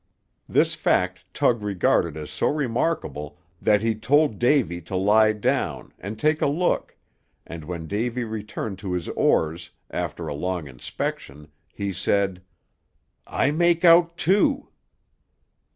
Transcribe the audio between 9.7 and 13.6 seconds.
after a long inspection, he said: "I